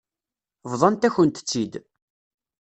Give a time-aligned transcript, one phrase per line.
[0.71, 1.73] Bḍant-akent-tt-id.